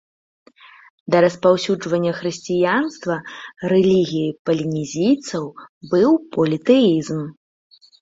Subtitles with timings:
[1.15, 3.15] Да распаўсюджвання хрысціянства
[3.75, 5.43] рэлігіяй палінезійцаў
[5.95, 7.19] быў політэізм.